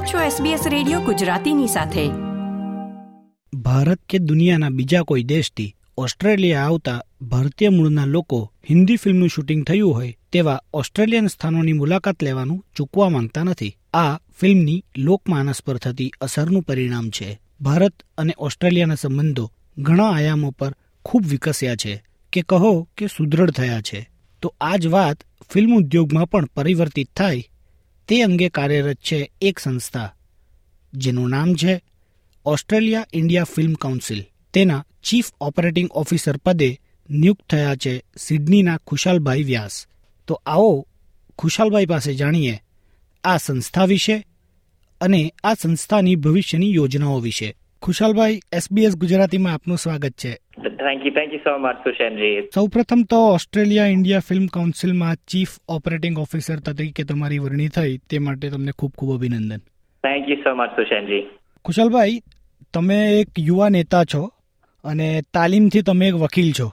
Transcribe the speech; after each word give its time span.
આપ 0.00 0.06
છો 0.06 0.44
SBS 0.44 0.68
radio 0.68 1.00
ગુજરાતીની 1.00 1.66
સાથે. 1.66 2.08
ભારત 3.58 3.98
કે 4.08 4.18
દુનિયાના 4.18 4.68
બીજા 4.68 5.02
કોઈ 5.02 5.22
દેશથી 5.22 5.76
ઓસ્ટ્રેલિયા 5.98 6.62
આવતા 6.62 7.04
ભારતીય 7.22 7.68
મૂળના 7.68 8.04
લોકો 8.04 8.52
હિન્દી 8.70 8.96
ફિલ્મનું 8.96 9.28
શૂટિંગ 9.28 9.66
થયું 9.66 9.94
હોય 9.94 10.18
તેવા 10.32 10.62
ઓસ્ટ્રેલિયન 10.74 11.26
સ્થાનોની 11.26 11.72
મુલાકાત 11.72 12.22
લેવાનું 12.22 12.66
ચૂકવા 12.76 13.08
માંગતા 13.08 13.42
નથી. 13.42 13.76
આ 13.94 14.16
ફિલ્મની 14.16 14.84
લોકમાનસ 14.96 15.62
પર 15.62 15.76
થતી 15.76 16.10
અસરનું 16.20 16.62
પરિણામ 16.62 17.10
છે. 17.10 17.40
ભારત 17.60 17.92
અને 18.18 18.34
ઓસ્ટ્રેલિયાના 18.38 18.94
સંબંધો 18.94 19.52
ઘણા 19.78 20.10
આયામો 20.10 20.50
પર 20.50 20.74
ખૂબ 21.04 21.26
વિકસ્યા 21.26 21.76
છે 21.76 22.04
કે 22.32 22.42
કહો 22.42 22.88
કે 22.96 23.06
સુદૃઢ 23.06 23.50
થયા 23.50 23.80
છે. 23.80 24.10
તો 24.42 24.54
આ 24.60 24.76
જ 24.76 24.86
વાત 24.86 25.16
ફિલ્મ 25.50 25.76
ઉદ્યોગમાં 25.76 26.26
પણ 26.26 26.44
પરિવર્તિત 26.44 27.10
થાય 27.16 27.44
તે 28.10 28.22
અંગે 28.22 28.48
કાર્યરત 28.48 28.96
છે 28.96 29.30
એક 29.40 29.58
સંસ્થા, 29.58 30.14
જેનું 30.94 31.28
નામ 31.28 31.54
છે 31.54 31.82
ઓસ્ટ્રેલિયા 32.46 33.06
ઇન્ડિયા 33.12 33.44
ફિલ્મ 33.44 33.72
કાઉન્સિલ. 33.72 34.24
તેના 34.52 34.84
ચીફ 35.02 35.32
ઓપરેટિંગ 35.40 35.88
ઓફિસર 35.92 36.36
પદે 36.36 36.80
નિયુક્ત 37.10 37.50
થયા 37.50 37.76
છે 37.76 38.04
સિડનીના 38.16 38.76
ખુશાલભાઈ 38.76 39.42
વ્યાસ. 39.42 39.86
તો 40.26 40.42
આવો 40.46 40.86
ખુશાલભાઈ 41.38 41.86
પાસે 41.86 42.14
જાણીએ 42.14 42.62
આ 43.24 43.36
સંસ્થા 43.36 43.84
વિશે 43.84 44.26
અને 45.00 45.34
આ 45.44 45.54
સંસ્થાની 45.54 46.16
ભવિષ્યની 46.16 46.74
યોજનાઓ 46.74 47.20
વિશે. 47.20 47.56
ખુશાલભાઈ 47.82 48.40
એસબીએસ 48.52 48.96
ગુજરાતીમાં 48.96 49.54
આપનું 49.54 49.78
સ્વાગત 49.78 50.12
છે. 50.12 50.40
Thank 50.60 51.04
you, 51.04 51.10
thank 51.10 51.32
you 51.32 51.42
so 51.44 51.52
much, 51.64 51.78
Sushanji. 51.86 52.40
સૌપ્રથમ 52.54 53.02
તો 53.10 53.18
ઓસ્ટ્રેલિયા 53.26 53.86
ઇન્ડિયા 53.86 54.18
ફિલ્મ 54.18 54.46
કાઉન્સિલમાં 54.46 55.16
ચીફ 55.28 55.48
ઓપરેટિંગ 55.68 56.18
ઓફિસર 56.18 56.58
તરીકે 56.58 57.04
તમારી 57.04 57.38
વરણી 57.38 57.68
થઈ. 57.68 57.98
તે 57.98 58.18
માટે 58.18 58.50
તમને 58.50 58.72
ખૂબ 58.78 58.92
ખૂબ 58.98 59.14
અભિનંદન. 59.14 59.58
Thank 59.58 60.28
you 60.28 60.36
so 60.36 60.54
much 60.54 60.70
Sushenji 60.70 61.30
Kushalbhai 61.62 62.22
તમે 62.74 63.20
એક 63.20 63.28
યુવા 63.38 63.68
નેતા 63.68 64.04
છો 64.04 64.32
અને 64.84 65.22
તાલીમથી 65.34 65.82
તમે 65.82 66.08
એક 66.08 66.14
વકીલ 66.14 66.52
છો. 66.52 66.72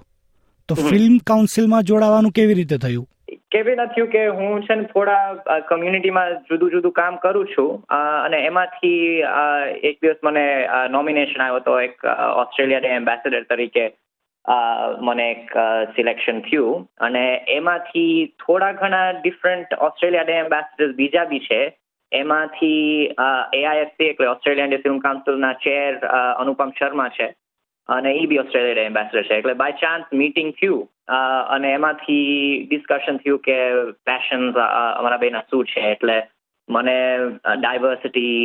તો 0.68 0.76
ફિલ્મ 0.76 1.18
કાઉન્સિલમાં 1.18 1.84
જોડાવાનું 1.84 2.32
કેવી 2.32 2.54
રીતે 2.54 2.78
થયું? 2.78 3.10
કેવી 3.52 3.76
ના 3.76 3.86
થયું 3.86 4.08
કે 4.08 4.28
હું 4.28 4.64
છે 4.64 4.76
ને 4.76 4.84
થોડા 4.84 5.34
કમ્યુનિટીમાં 5.68 6.34
જુદું 6.50 6.72
જુદું 6.72 6.92
કામ 6.92 7.16
કરું 7.16 7.48
છું 7.48 7.84
અને 8.24 8.38
એમાંથી 8.38 9.24
એક 9.84 9.98
દિવસ 10.02 10.16
મને 10.24 10.68
નોમિનેશન 10.90 11.42
આવ્યો 11.42 11.56
હતો 11.56 11.80
એક 11.82 12.06
ઓસ્ટ્રેલિયા 12.36 12.80
ડે 12.80 12.88
એમ્બેસેડર 12.88 13.44
તરીકે 13.44 13.86
મને 15.02 15.32
એક 15.32 15.54
સિલેક્શન 15.96 16.42
થયું. 16.42 16.90
અને 17.00 17.46
એમાંથી 17.48 18.36
થોડા 18.46 18.72
ઘણા 18.72 19.12
ડિફરન્ટ 19.12 19.74
ઓસ્ટ્રેલિયા 19.80 20.24
ડે 20.24 20.34
એમ્બેસેડર્સ 20.34 20.96
બીજા 20.96 21.26
બી 21.26 21.40
છે. 21.40 21.62
એમાંથી 22.12 23.16
એઆઈએફસી 23.54 24.06
એટલે 24.06 24.28
ઓસ્ટ્રેલિયન 24.28 24.70
ડે 24.70 24.78
ફિલ્મ 24.78 25.00
કાઉન્સિલના 25.00 25.54
ચેર 25.54 25.98
અનુપમ 26.42 26.72
શર્મા 26.80 27.10
છે. 27.10 27.34
અને 27.90 28.14
એ 28.14 28.26
બી 28.26 28.38
ઓસ્ટ્રેલિયા 28.38 28.86
એમ્બેસેડર 28.86 29.24
છે. 29.24 29.36
એટલે 29.36 29.54
બાય 29.54 29.72
ચાન્સ 29.72 30.14
મીટિંગ 30.14 30.54
થયું. 30.54 30.88
અને 31.08 31.70
એમાંથી 31.72 32.68
ડિસ્કશન 32.70 33.18
થયું 33.18 33.40
કે 33.40 33.58
પેશન્સ 34.10 34.60
અમારા 34.60 35.24
બેના 35.26 35.46
શું 35.50 35.66
છે? 35.66 35.86
એટલે 35.92 36.18
મને 36.70 36.98
diversity 37.64 38.38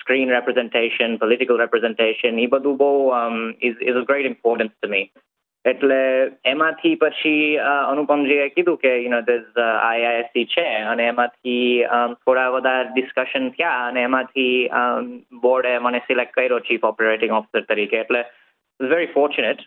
screen 0.00 0.32
representation 0.36 1.18
political 1.18 1.60
representation 1.60 2.38
એ 2.38 2.48
બધું 2.54 2.80
બહુ 2.80 2.90
is 3.68 3.78
is 3.82 4.00
a 4.00 4.08
great 4.08 4.30
importance 4.30 4.74
to 4.74 4.90
me 4.94 5.06
એટલે 5.64 5.98
એમાંથી 6.44 6.94
પછી 6.96 7.56
અનુપમજીએ 7.64 8.46
કીધું 8.54 8.78
કે 8.82 8.92
યુ 8.94 9.10
નો 9.10 9.20
ધીસ 9.22 9.58
આઈઆઈએસસી 9.64 10.46
છે, 10.54 10.66
અને 10.92 11.02
એમાંથી 11.06 11.86
થોડા 12.22 12.48
વધારે 12.56 12.88
ડિસ્કશન 12.88 13.48
થયા, 13.50 13.88
અને 13.88 14.00
એમાંથી 14.02 14.68
બોર્ડે 15.42 15.72
મને 15.78 16.00
સિલેક્ટ 16.06 16.34
કર્યો 16.34 16.58
ચીફ 16.68 16.84
ઓપરેટિંગ 16.84 17.32
ઓફિસર 17.32 17.62
તરીકે. 17.68 18.00
એટલે 18.00 18.22
વેરી 18.82 19.06
ફોર્ચ્યુનેટ 19.06 19.60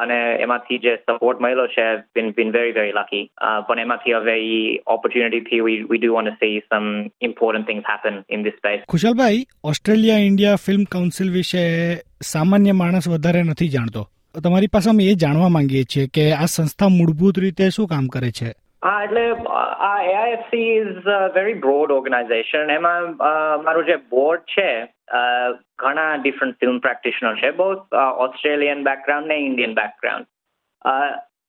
અને 0.00 0.18
એમાંથી 0.40 0.78
જે 0.78 0.96
સપોર્ટ 0.96 1.40
મળ્યો 1.40 1.66
છે 1.66 1.86
been 1.96 2.30
been 2.30 2.50
very 2.50 2.72
very 2.72 2.92
lucky 2.92 3.30
પણ 3.68 3.78
એમાંથી 3.78 4.12
હવે 4.12 4.36
એ 4.40 4.82
ઓપોર્ચ્યુનિટીથી 4.86 5.60
we 5.60 5.82
we 5.90 5.98
do 5.98 6.12
want 6.14 6.28
see 6.28 6.60
some 6.60 6.86
important 7.20 7.66
things 7.66 7.84
happen 7.84 8.22
in 8.30 8.42
this 8.42 8.54
space 8.54 8.80
Kushalbhai 8.88 9.42
Australia 9.64 10.16
India 10.18 10.62
film 10.66 10.84
council 10.84 11.32
વિશે 11.32 11.64
સામાન્ય 12.22 12.72
માણસ 12.72 13.08
વધારે 13.08 13.42
નથી 13.42 13.68
જાણતો. 13.68 14.06
તમારી 14.44 14.66
પાસે 14.66 14.90
અમે 14.90 15.04
એ 15.04 15.14
જાણવા 15.14 15.48
માંગીએ 15.48 15.82
છીએ 15.82 16.06
કે 16.14 16.32
આ 16.32 16.44
સંસ્થા 16.44 16.88
મૂળભૂત 16.88 17.38
રીતે 17.38 17.68
શું 17.68 17.86
કામ 17.86 18.06
કરે 18.06 18.30
છે? 18.30 18.50
હા 18.84 19.02
એટલે 19.04 19.24
આ 19.86 20.02
AIFC 20.02 20.66
is 20.76 21.08
a 21.14 21.18
very 21.36 21.54
broad 21.54 21.92
organisation 21.92 22.70
એમાં 22.70 23.08
મારું 23.64 23.84
જે 23.84 23.96
બોર્ડ 23.96 24.40
છે 24.40 24.68
ઘણા 25.78 26.14
ડિફરન્ટ 26.22 26.58
ફિલ્મ 26.60 26.78
પ્રેક્ટિશનર 26.78 27.34
છે. 27.36 27.50
બહુ 27.50 27.70
ઓસ્ટ્રેલિયન 28.18 28.84
બેકગ્રાઉન્ડ 28.84 29.26
ને 29.26 29.36
ઇન્ડિયન 29.36 29.74
બેકગ્રાઉન્ડ 29.74 30.26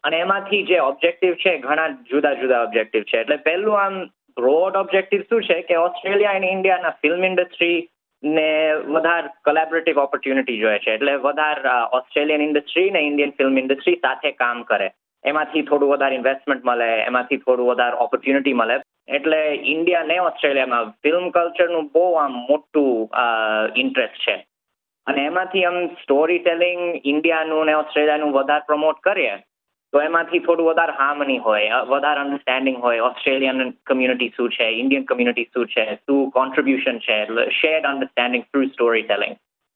અને 0.03 0.17
એમાંથી 0.17 0.63
જે 0.63 0.79
ઓબ્જેક્ટિવ 0.79 1.33
છે, 1.33 1.57
ઘણા 1.57 1.87
જુદા 1.87 2.33
જુદા 2.33 2.61
ઓબ્જેક્ટિવ 2.61 3.03
છે. 3.03 3.17
એટલે 3.17 3.37
પહેલું 3.37 3.79
આમ 3.79 4.03
બ્રોડ 4.37 4.75
ઓબ્જેક્ટિવ 4.75 5.21
શું 5.21 5.43
છે 5.43 5.61
કે 5.61 5.75
ઓસ્ટ્રેલિયા 5.75 6.31
અને 6.31 6.51
ઇન્ડિયાના 6.51 6.89
ફિલ્મ 7.01 7.25
ઇન્ડસ્ટ્રી 7.25 7.89
ને 8.23 8.73
વધારે 8.85 9.27
કોલેબરેટિવ 9.43 9.99
ઓપોર્ચ્યુનિટી 9.99 10.57
જોઈએ 10.57 10.79
છે. 10.79 10.91
એટલે 10.91 11.15
વધારે 11.15 11.69
ઓસ્ટ્રેલિયન 11.97 12.41
ઇન્ડસ્ટ્રી 12.41 12.89
ને 12.89 12.99
ઇન્ડિયન 12.99 13.31
ફિલ્મ 13.31 13.57
ઇન્ડસ્ટ્રી 13.57 13.95
સાથે 13.95 14.31
કામ 14.31 14.63
કરે. 14.63 14.91
એમાંથી 15.23 15.61
થોડું 15.61 15.89
વધારે 15.89 16.15
ઇન્વેસ્ટમેન્ટ 16.15 16.65
મળે, 16.65 16.89
એમાંથી 17.01 17.37
થોડું 17.37 17.67
વધારે 17.67 17.95
ઓપોર્ચ્યુનિટી 17.97 18.53
મળે. 18.53 18.79
એટલે 19.15 19.39
ઇન્ડિયા 19.63 20.03
ને 20.03 20.19
ઓસ્ટ્રેલિયામાં 20.19 20.93
ફિલ્મ 21.03 21.29
કલ્ચરનું 21.29 21.89
બહુ 21.93 22.05
આમ 22.13 22.33
મોટું 22.49 23.09
ઇન્ટરેસ્ટ 23.75 24.19
છે. 24.27 24.35
અને 25.07 25.21
એમાંથી 25.25 25.65
આમ 25.65 25.77
સ્ટોરી 26.01 26.39
ટેલિંગ 26.39 26.81
ઇન્ડિયાનું 27.03 27.65
ને 27.65 27.73
ઓસ્ટ્રેલિયાનું 27.73 28.31
વધારે 28.31 28.67
પ્રમોટ 28.67 28.99
કરીએ, 28.99 29.35
તો 29.93 30.01
એમાંથી 30.01 30.39
થોડું 30.39 30.67
વધારે 30.67 30.91
હાર્મની 30.91 31.37
હોય 31.37 31.69
વધારે 31.87 32.19
અન્ડરસ્ટેન્ડિંગ 32.19 32.77
હોય 32.77 32.99
ઓસ્ટ્રેલિયન 32.99 33.71
કમ્યુનિટી 33.85 34.29
શું 34.37 34.49
છે 34.49 34.67
ઇન્ડિયન 34.81 35.03
કમ્યુનિટી 35.03 35.43
શું 35.43 35.67
છે, 35.67 35.85
શું 35.95 36.31
કોન્ટ્રીબ્યુશન 36.31 36.99
છે, 36.99 37.21
એટલે 37.21 37.49
shared 37.49 37.85
understanding 37.85 38.43
through 38.43 38.67
story 38.67 39.01
telling 39.01 39.35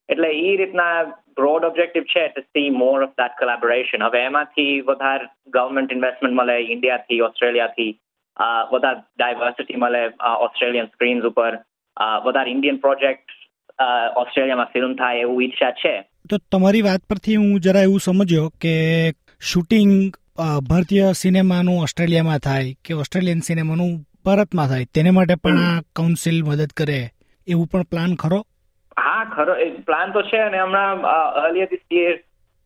એટલે 0.09 0.27
એ 0.27 0.55
રીતના 0.57 1.03
બ્રોડ 1.35 1.65
ઓબ્જેક્ટિવ 1.65 2.03
છે 2.03 2.27
to 2.27 2.41
see 2.41 2.69
more 2.69 3.03
of 3.03 3.09
that 3.09 3.35
collaboration 3.39 4.03
હવે 4.03 4.19
એમાંથી 4.19 4.81
વધારે 4.81 5.25
ગવર્મેન્ટ 5.47 5.93
ઇન્વેસ્ટમેન્ટ 5.93 6.37
મળે 6.37 6.57
ઇન્ડિયાથી 6.57 7.21
ઓસ્ટ્રેલિયાથી 7.21 7.91
વધારે 8.71 8.99
ડાયવર્સિટી 9.17 9.75
મળે 9.75 10.05
ઓસ્ટ્રેલિયન 10.39 10.85
સ્ક્રીન્સ 10.85 11.23
ઉપર 11.23 11.57
વધારે 12.25 12.51
ઇન્ડિયન 12.51 12.77
પ્રોજેક્ટ 12.77 13.31
ઓસ્ટ્રેલિયામાં 14.17 14.65
ફિલ્મ 14.65 14.95
થાય 14.95 15.19
એવું 15.19 15.43
ઈચ્છા 15.43 15.71
છે? 15.71 16.01
તો 16.29 16.37
તમારી 16.51 16.81
વાત 16.81 16.99
પરથી 17.09 17.35
હું 17.35 17.59
જરા 17.59 17.81
એવું 17.81 17.99
સમજ્યો 17.99 18.49
કે 18.49 18.73
શૂટિંગ 19.39 20.13
ભારતીય 20.69 21.11
સિનેમાનું 21.11 21.81
ઓસ્ટ્રેલિયામાં 21.81 22.39
થાય 22.39 22.75
કે 22.85 22.93
ઓસ્ટ્રેલિયન 22.93 23.39
સિનેમાનું 23.39 24.05
ભારતમાં 24.25 24.67
થાય 24.67 24.85
તેને 24.95 25.09
માટે 25.09 25.35
પણ 25.35 25.57
આ 25.57 25.81
કાઉન્સિલ 25.95 26.43
મદદ 26.43 26.67
કરે 26.77 27.09
એવું 27.47 27.67
પણ 27.67 27.83
પ્લાન 27.83 28.15
ખરો? 28.15 28.45
હા 28.99 29.23
ખરો. 29.23 29.53
પ્લાન 29.85 30.11
તો 30.11 30.21
છે 30.21 30.37
અને 30.37 30.59
હમણાં 30.59 31.01
અર્લિયર 31.43 31.65
ધીસ 31.65 31.79
યર 31.93 32.23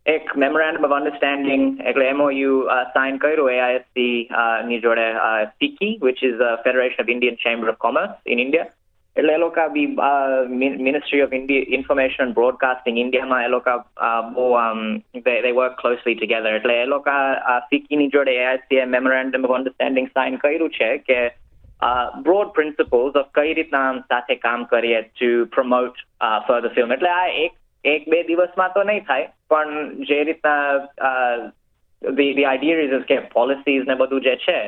એક 0.08 0.32
મેમોરેન્ડમ 0.38 0.86
ઓફ 0.86 0.94
અન્ડરસ્ટેન્ડિંગ 0.94 1.64
એટલે 1.84 2.06
એમઓયુ 2.08 2.56
સાઇન 2.94 3.18
કર્યું 3.20 3.54
એઆઈએસસી 3.54 4.14
ની 4.66 4.82
જોડે 4.82 5.06
ટીકી 5.52 5.94
which 6.02 6.24
is 6.24 6.36
federation 6.64 7.02
of 7.02 7.12
Indian 7.12 7.40
chamber 7.42 7.70
of 7.70 7.80
commerce 7.80 8.14
in 8.28 8.40
India 8.40 8.72
એટલે 9.16 9.34
એ 9.34 9.42
લોકો 9.44 9.66
બી 9.70 9.88
ministry 10.80 11.24
of 11.24 11.34
India 11.34 11.74
information 11.74 12.34
broadcasting 12.34 13.00
ઇન્ડિયામાં 13.00 13.44
એ 13.44 13.54
લોકો 13.54 13.76
અ, 14.02 14.12
બહુ 14.32 14.48
આમ 14.58 14.82
દે 15.26 15.36
વર્ક 15.52 15.78
ક્લોઝલી 15.78 16.16
ટુગેધર 16.16 16.56
એટલે 16.56 16.78
એ 16.78 16.88
લોકો 16.88 17.18
સીકીની 17.68 18.12
જોડે 18.12 18.34
AIC 18.38 18.86
memorandum 18.94 19.46
of 19.46 19.58
understanding 19.58 20.12
sign 20.14 20.38
કર્યું 20.38 20.72
છે 20.72 20.92
કે 21.06 21.20
બ્રોડ 22.24 22.54
પ્રિન્સિપલ્સ 22.54 23.18
ઓફ 23.18 23.32
કઈ 23.36 23.56
રીતના 23.56 23.86
આમ 23.86 24.04
સાથે 24.08 24.36
કામ 24.42 24.68
કરીએ 24.68 25.02
ટુ 25.06 25.32
પ્રમોટ 25.52 26.04
ફર્ધર 26.46 26.76
ફિલ્મ 26.76 26.94
એટલે 26.94 27.12
આ 27.14 27.26
એક 27.42 27.58
એક 27.86 28.08
બે 28.10 28.24
દિવસમાં 28.26 28.72
તો 28.74 28.86
નહીં 28.86 29.04
થાય 29.06 29.34
પણ 29.52 30.04
જે 30.10 30.20
રીતના 30.30 30.64
આઈડિયા 32.02 32.84
ઇઝ 32.88 33.08
કે 33.12 33.18
પોલિસીઝ 33.38 33.88
ને 33.88 33.96
બધું 33.96 34.28
જે 34.28 34.36
છે 34.48 34.60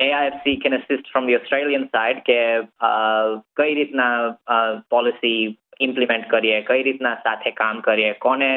AIFC 0.00 0.52
can 0.60 0.74
assist 0.74 1.08
from 1.12 1.24
the 1.28 1.34
Australian 1.38 1.82
side 1.94 2.20
કે 2.26 2.36
કઈ 3.56 3.72
રીતના 3.78 4.12
પોલિસી 4.90 5.40
ઇમ્પ્લિમેન્ટ 5.86 6.28
કરીએ, 6.28 6.60
કઈ 6.68 6.82
રીતના 6.82 7.14
સાથે 7.24 7.50
કામ 7.58 7.80
કરીએ, 7.80 8.12
કોને 8.26 8.50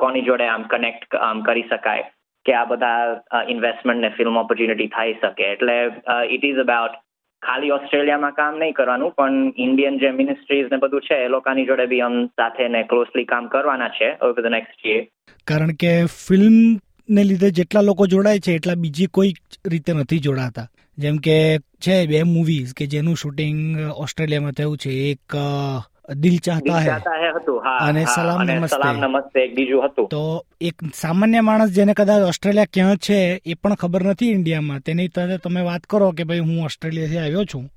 કોની 0.00 0.26
જોડે 0.26 0.46
આમ 0.46 0.62
કનેક્ટ 0.72 1.16
આમ 1.28 1.40
કરી 1.48 1.64
શકાય, 1.70 2.04
કે 2.46 2.52
આ 2.54 2.64
બધા 2.64 3.44
ઇન્વેસ્ટમેન્ટ 3.54 4.02
ને 4.04 4.10
ફિલ્મ 4.18 4.36
ઓપોર્ચ્યુનિટી 4.42 4.90
થઈ 4.96 5.14
શકે. 5.22 5.44
એટલે 5.52 5.76
ઇટ 6.36 6.44
ઇઝ 6.50 6.60
અબાઉટ 6.64 6.94
ખાલી 7.42 7.70
ઓસ્ટ્રેલિયામાં 7.70 8.32
કામ 8.32 8.58
નહીં 8.58 8.72
કરવાનું, 8.72 9.10
પણ 9.10 9.52
ઇન્ડિયન 9.56 9.98
જે 9.98 10.10
મિનિસ્ટ્રીઝ 10.10 10.66
ને 10.72 10.76
બધું 10.76 11.00
છે, 11.00 11.14
એ 11.14 11.28
લોકોની 11.28 11.66
જોડે 11.66 11.86
બી 11.86 12.00
આમ 12.00 12.26
સાથે 12.26 12.68
ને 12.68 12.82
ક્લોઝલી 12.82 13.24
કામ 13.24 13.46
કરવાના 13.46 13.88
છે 13.88 14.12
ઓવર 14.22 14.42
ધ 14.42 14.46
નેક્સ્ટ 14.46 14.86
યર 14.86 15.06
કારણ 15.46 15.70
કે 15.70 16.04
ફિલ્મ 16.04 16.80
ને 17.10 17.24
લીધે 17.24 17.50
જેટલા 17.50 17.80
લોકો 17.80 18.06
જોડાય 18.06 18.38
છે, 18.38 18.52
એટલા 18.52 18.74
બીજી 18.74 19.06
કોઈ 19.06 19.32
રીતે 19.66 19.92
નથી 19.92 20.18
જોડાતા. 20.18 20.68
જેમ 20.98 21.16
કે 21.16 21.58
છે 21.58 22.06
બે 22.06 22.22
મૂવીઝ 22.22 22.74
કે 22.74 22.86
જેનું 22.86 23.16
શૂટિંગ 23.16 23.78
ઓસ્ટ્રેલિયામાં 23.96 24.52
થયું 24.52 24.76
છે. 24.76 24.90
એક 24.90 25.36
દિલ 26.14 26.38
ચાહતા 26.38 26.78
હે. 26.78 26.90
અને 27.80 28.04
સલામ 28.04 28.42
નમસ્તે. 28.42 28.76
સલામ 28.76 28.96
નમસ્તે 28.96 29.40
એક 29.40 29.54
બીજું 29.54 29.84
હતું. 29.84 30.08
તો 30.08 30.46
એક 30.60 30.74
સામાન્ય 30.94 31.40
માણસ 31.40 31.70
જેને 31.70 31.94
કદાચ 31.94 32.22
ઓસ્ટ્રેલિયા 32.22 32.64
ક્યાં 32.64 32.96
છે 32.96 33.40
એ 33.46 33.54
પણ 33.54 33.74
ખબર 33.74 34.02
નથી 34.02 34.30
ઇન્ડિયામાં. 34.30 34.80
તેની 34.80 35.08
તરફ 35.08 35.40
તમે 35.40 35.60
વાત 35.60 35.80
કરો 35.80 36.10
કે 36.10 36.24
ભાઈ 36.24 36.38
હું 36.38 36.64
ઓસ્ટ્રેલિયાથી 36.64 37.18
આવ્યો 37.18 37.44
છું. 37.44 37.70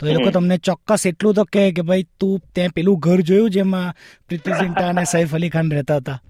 તો 0.00 0.06
એ 0.06 0.14
લોકો 0.14 0.30
તમને 0.30 0.58
ચોક્કસ 0.58 1.06
એટલું 1.06 1.34
તો 1.34 1.44
કહે 1.44 1.72
કે 1.72 1.82
ભાઈ 1.82 2.02
તું 2.02 2.40
ત્યાં 2.54 2.70
પેલું 2.70 2.98
ઘર 2.98 3.20
જોયું 3.20 3.50
જેમાં 3.50 3.94
પ્રીતિ 4.28 4.52
ઝિંટા 4.52 4.88
અને 4.88 5.04
સૈફ 5.04 5.34
અલી 5.34 5.48
ખાન 5.48 5.70
રહેતા 5.70 5.96
હતા? 5.96 6.20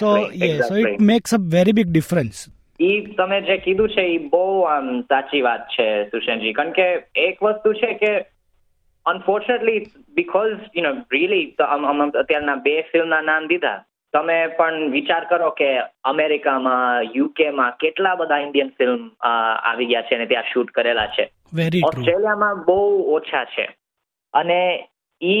So 0.00 0.16
yeah 0.34 0.58
so 0.58 0.76
it 0.76 1.00
makes 1.00 1.34
a 1.34 1.36
very 1.38 1.72
big 1.72 1.92
difference 1.92 2.46
ઈ 2.80 3.00
તમે 3.00 3.40
જે 3.40 3.56
કીધું 3.56 3.88
છે 3.88 4.00
એ 4.00 4.18
બહુ 4.18 4.60
આમ 4.60 5.00
સાચી 5.00 5.40
વાત 5.40 5.60
છે 5.60 6.04
સુશેનજી. 6.04 6.52
કારણ 6.52 6.70
કે 6.70 7.04
એક 7.14 7.42
વસ્તુ 7.42 7.72
છે 7.72 7.94
કે 7.94 8.35
unfortunately 9.06 9.86
because 10.08 10.60
you 10.76 10.82
know 10.82 10.90
really 11.12 11.54
અત્યારના 12.14 12.54
બે 12.54 12.82
ફિલ્મના 12.82 13.20
નામ 13.20 13.46
દીધા. 13.46 13.84
તમે 14.12 14.46
પણ 14.46 14.90
વિચાર 14.90 15.24
કરો 15.24 15.50
કે 15.50 15.78
અમેરિકામાં 16.04 17.02
યુકેમાં 17.14 17.76
કેટલા 17.76 18.14
બધા 18.14 18.38
ઇન્ડિયન 18.38 18.68
ફિલ્મ 18.68 19.10
આવી 19.62 19.86
ગયા 19.86 20.02
છે 20.02 20.14
અને 20.14 20.26
ત્યાં 20.26 20.42
શૂટ 20.52 20.70
કરેલા 20.70 21.06
છે. 21.06 21.30
ઓસ્ટ્રેલિયામાં 21.84 22.64
બહુ 22.64 23.10
ઓછા 23.14 23.44
છે. 23.44 23.68
અને 24.32 24.88
ઈ 25.22 25.36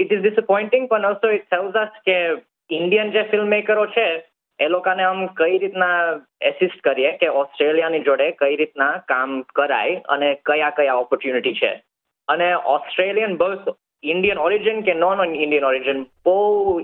ઇટ 0.00 0.12
ઇઝ 0.12 0.20
ડિસપોઇન્ટિંગ 0.20 0.88
પણ 0.88 1.06
ઓલસો 1.06 1.30
ઇટ 1.30 1.42
ટેલ્સ 1.50 1.72
અસ 1.72 1.88
કે 2.06 2.28
ઇન્ડિયન 2.70 3.10
જે 3.10 3.22
ફિલ્મ 3.22 3.46
મેકરો 3.46 3.86
છે 3.86 4.26
એ 4.60 4.68
લોકોને 4.68 5.02
આમ 5.02 5.26
કઈ 5.26 5.58
રીતના 5.58 6.20
એસિસ્ટ 6.40 6.80
કરીએ 6.80 7.12
કે 7.12 7.28
ઓસ્ટ્રેલિયાની 7.28 8.00
જોડે 8.00 8.30
કઈ 8.30 8.56
રીતના 8.56 8.92
કામ 8.92 9.42
કરાય 9.42 10.02
અને 10.08 10.34
કયા 10.34 10.70
કયા 10.70 10.94
ઓપોર્ચ્યુનિટી 10.94 11.54
છે. 11.54 11.82
અને 12.28 12.54
ઓસ્ટ્રેલિયન 12.54 13.36
બસ 13.36 13.58
ઇન્ડિયન 14.02 14.38
ઓરિજિન 14.38 14.80
કે 14.80 14.94
નોન 14.94 15.34
ઇન્ડિયન 15.34 15.64
ઓરિજિન 15.64 16.02
બહુ 16.02 16.80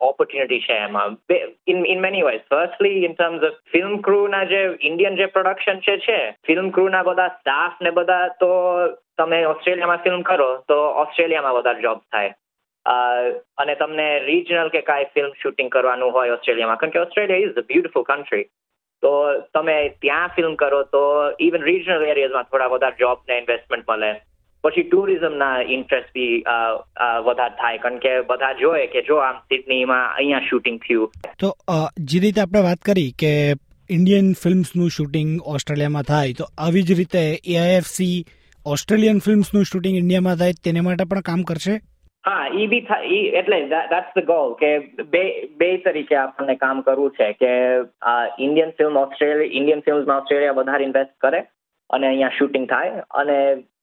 ઓપોર્ચ્યુનિટી 0.00 0.60
છે 0.60 0.72
એમાં. 0.72 1.16
In 1.66 1.86
in 1.86 2.00
many 2.00 2.22
ways 2.22 2.40
firstly 2.50 3.04
in 3.04 3.12
terms 3.12 3.42
of 3.42 3.52
film 3.72 3.96
ક્રૂના 3.96 4.44
જે 4.44 4.76
ઇન્ડિયન 4.80 5.16
જે 5.16 5.26
પ્રોડક્શન 5.26 5.78
છે 5.80 5.98
છે 5.98 6.30
ફિલ્મ 6.46 6.70
ક્રૂના 6.70 7.02
બધા 7.02 7.28
સ્ટાફ 7.28 7.82
ને 7.82 7.90
બધા 7.90 8.28
તો 8.28 8.50
તમે 9.18 9.44
ઓસ્ટ્રેલિયામાં 9.44 9.96
ફિલ્મ 9.96 10.22
કરો, 10.22 10.64
તો 10.68 10.74
ઓસ્ટ્રેલિયામાં 10.74 11.54
વધારે 11.54 11.82
જોબ 11.82 11.98
થાય. 11.98 12.34
અને 13.58 13.74
તમને 13.74 14.18
રિજનલ 14.18 14.68
કે 14.68 14.80
કાંઈ 14.80 15.04
ફિલ્મ 15.04 15.32
શૂટિંગ 15.42 15.70
કરવાનું 15.70 16.12
હોય 16.12 16.30
ઓસ્ટ્રેલિયામાં 16.30 16.76
કારણ 16.76 16.90
કે 16.90 16.98
Australia 16.98 17.36
is 17.36 17.54
a 17.54 17.60
beautiful 17.60 18.02
country 18.02 18.44
તો 19.02 19.40
તમે 19.54 19.88
ત્યાં 20.00 20.28
ફિલ્મ 20.28 20.54
કરો, 20.54 20.82
તો 20.82 21.00
ઇવન 21.40 21.62
રિજનલ 21.62 22.04
એરિયાઝમાં 22.04 22.42
થોડા 22.42 22.66
વધારે 22.66 22.96
જોબ 22.98 23.18
ને 23.28 23.38
ઇન્વેસ્ટમેન્ટ 23.38 23.88
મળે. 23.88 24.12
પછી 24.66 24.86
ટુરિઝમના 24.92 25.50
ઇન્ટરેસ્ટ 25.68 26.10
બી 26.14 26.32
વધારે 27.26 27.56
થાય. 27.60 27.82
કારણ 27.84 28.02
કે 28.06 28.16
બધા 28.30 28.52
જોયે 28.60 28.86
કે 28.86 29.04
જો 29.10 29.20
આમ 29.26 29.38
સિડનીમાં 29.44 30.04
અહીંયા 30.14 30.48
શૂટિંગ 30.50 30.80
થયું. 30.80 31.10
તો 31.40 31.54
જે 32.04 32.24
રીતે 32.26 32.40
આપણે 32.40 32.66
વાત 32.68 32.82
કરી 32.90 33.10
કે 33.18 33.32
ઇન્ડિયન 33.90 34.32
ફિલ્મ્સનું 34.44 34.88
શૂટિંગ 34.90 35.28
ઓસ્ટ્રેલિયામાં 35.46 36.08
થાય 36.08 36.38
તો 36.38 36.46
આવી 36.58 36.82
જ 36.82 36.98
રીતે 36.98 37.20
એઆઈએફસી 37.46 38.14
ઓસ્ટ્રેલિયન 38.66 39.18
ફિલ્મ્સનું 39.18 39.64
શૂટિંગ 39.64 39.98
ઇન્ડિયામાં 39.98 40.36
થાય 40.36 40.62
તેને 40.64 40.80
માટે 40.80 41.04
પણ 41.04 41.20
કામ 41.20 41.42
કરશે? 41.42 41.74
હા 42.24 42.46
એ 42.60 42.66
બી 42.66 42.80
થાય 42.80 43.18
એટલે 43.40 43.58
દેટ્સ 43.66 44.14
ધ 44.16 44.24
ગોલ 44.24 44.54
કે 44.54 44.70
બે 45.10 45.22
બે 45.58 45.68
તરીકે 45.76 46.16
આપણને 46.16 46.56
કામ 46.62 46.80
કરવું 46.80 47.10
છે 47.10 47.28
કે 47.32 47.52
Indian 48.46 48.72
film 48.78 48.96
Australia 48.96 49.58
Indian 49.58 49.80
film 49.80 50.10
Australia 50.14 50.56
વધારે 50.58 50.84
ઇન્વેસ્ટ 50.84 51.14
કરે 51.20 51.42
અને 51.90 52.06
અહીંયા 52.06 52.36
શૂટિંગ 52.38 52.68
થાય. 52.68 53.02
અને 53.10 53.36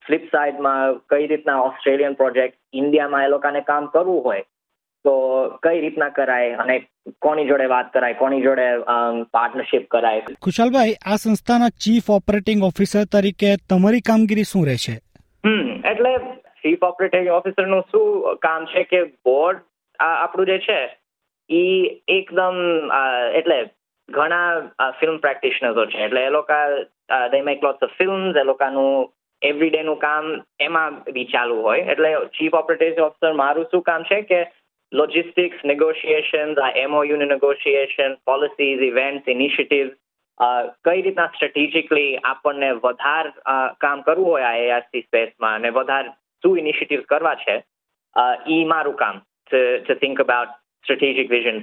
ફ્લિપ 0.07 0.23
સાઇડમાં 0.25 0.95
કઈ 1.09 1.27
રીતના 1.27 1.59
ઓસ્ટ્રેલિયન 1.59 2.13
પ્રોજેક્ટ 2.13 2.57
ઇન્ડિયામાં 2.73 3.25
એ 3.25 3.27
લોકોને 3.27 3.61
કામ 3.61 3.85
કરવું 3.85 4.23
હોય 4.23 4.41
તો 5.05 5.13
કઈ 5.63 5.79
રીતના 5.81 6.09
કરાય 6.09 6.51
અને 6.55 6.75
કોની 7.21 7.45
જોડે 7.47 7.65
વાત 7.65 7.93
કરાય 7.93 8.13
કોની 8.13 8.41
જોડે 8.41 8.67
પાર્ટનરશિપ 9.31 9.87
કરાય? 9.91 10.21
ખુશાલભાઈ 10.41 10.93
આ 11.05 11.15
સંસ્થાના 11.15 11.69
ચીફ 11.85 12.09
ઓપરેટિંગ 12.09 12.63
ઓફિસર 12.63 13.03
તરીકે 13.11 13.55
તમારી 13.69 14.01
કામગીરી 14.01 14.43
શું 14.43 14.65
રહેશે? 14.65 14.95
હમ 15.45 15.83
એટલે 15.91 16.11
ચીફ 16.63 16.83
ઓપરેટિંગ 16.83 17.29
ઓફિસરનું 17.29 17.81
શું 17.91 18.35
કામ 18.41 18.65
છે 18.65 18.83
કે 18.83 19.03
બોર્ડ 19.03 19.57
આપણું 19.99 20.45
જે 20.45 20.57
છે 20.59 20.81
ઈ 21.49 22.01
એકદમ 22.07 22.59
એટલે 23.35 23.57
ઘણા 24.09 24.91
ફિલ્મ 24.99 25.17
પ્રેક્ટિશનર્સો 25.17 25.85
છે. 25.85 26.05
એટલે 26.05 26.25
એ 26.25 26.29
લોકો 26.29 26.59
they 27.31 27.41
make 27.41 27.63
lots 27.63 27.83
of 27.83 27.95
films 27.97 28.35
એ 28.35 28.43
લોકોનું 28.43 29.09
એવરીડે 29.41 29.83
નું 29.83 29.99
કામ 29.99 30.43
એમાં 30.59 30.99
બી 31.13 31.25
ચાલુ 31.25 31.61
હોય. 31.61 31.85
એટલે 31.85 32.15
ચીફ 32.37 32.53
ઓપરેટિવ 32.53 33.03
ઓફિસર 33.03 33.33
મારું 33.33 33.65
શું 33.71 33.81
કામ 33.81 34.03
છે 34.03 34.21
કે 34.21 34.45
લોજિસ્ટિક્સ 34.91 35.65
નેગોશિએશન 35.65 36.55
આ 36.59 36.71
MOU 36.75 37.17
negotiation 37.17 38.15
policies 38.25 38.81
events 38.81 39.27
initiatives 39.27 39.99
કઈ 40.85 41.01
રીતના 41.01 41.29
સ્ટ્રેટેજિકલી 41.35 42.17
આપણને 42.23 42.71
વધારે 42.83 43.31
કામ 43.79 44.01
કરવું 44.01 44.25
હોય 44.25 44.47
આ 44.47 44.55
એઆરસી 44.55 45.01
સ્પેસમાં 45.01 45.55
અને 45.55 45.69
વધારે 45.69 46.09
શું 46.43 46.57
ઇનિશિયેટિવ 46.57 47.05
કરવા 47.05 47.35
છે 47.35 47.55
ઈ 48.47 48.65
મારું 48.65 48.95
કામ 48.95 49.21
to 49.51 49.93
think 49.93 50.21
about 50.21 50.62
strategic 50.83 51.31
vision 51.31 51.57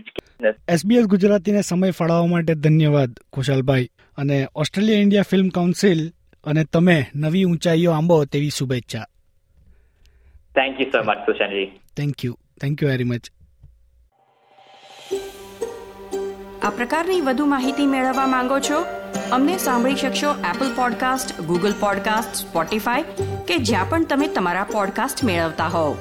SBS 0.69 1.07
ગુજરાતીને 1.07 1.63
સમય 1.63 1.91
ફાળવવા 1.91 2.27
માટે 2.27 2.55
ધન્યવાદ 2.55 3.19
ખુશાલભાઈ. 3.33 3.89
અને 4.19 4.47
ઓસ્ટ્રેલિયા 4.55 4.99
ઇન્ડિયા 4.99 5.23
ફિલ્મ 5.23 5.49
કાઉન્સિલ 5.49 6.13
અને 6.45 6.65
તમે 6.65 7.07
નવી 7.15 7.45
ઊંચાઈઓ 7.45 7.91
આંબો 7.91 8.25
તેવી 8.25 8.51
શુભેચ્છા. 8.51 9.05
Thank 10.55 10.81
you 10.81 10.91
so 10.91 11.03
much 11.03 11.17
Sushantji 11.17 11.67
thank 11.97 12.25
you 12.25 12.37
thank 12.61 12.83
you 12.83 12.89
very 12.89 13.05
much 13.05 13.31
આ 16.63 16.71
પ્રકારની 16.71 17.21
વધુ 17.21 17.47
માહિતી 17.47 17.87
મેળવવા 17.87 18.27
માંગો 18.27 18.59
છો? 18.59 18.85
અમને 19.33 19.59
સાંભળી 19.59 19.95
શકશો 19.95 20.35
Apple 20.55 20.77
podcast 20.77 21.41
Google 21.41 21.73
podcast 21.81 22.35
Spotify 22.47 23.03
કે 23.49 23.57
જ્યાં 23.57 23.91
પણ 23.91 24.05
તમે 24.05 24.29
તમારા 24.29 24.65
પોડકાસ્ટ 24.65 25.25
મેળવતા 25.25 25.67
હોવ. 25.67 25.97